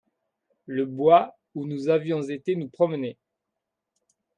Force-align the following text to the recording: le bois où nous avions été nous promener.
le 0.65 0.87
bois 0.87 1.37
où 1.53 1.67
nous 1.67 1.87
avions 1.89 2.23
été 2.23 2.55
nous 2.55 2.67
promener. 2.69 3.19